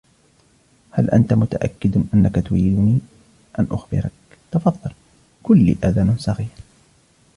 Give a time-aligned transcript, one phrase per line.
[0.95, 2.99] "هل أنت متأكد أنك تريدني
[3.59, 4.11] أن أخبرك
[4.51, 4.91] ؟""تفضل،
[5.43, 6.47] كلي آذان صاغية!"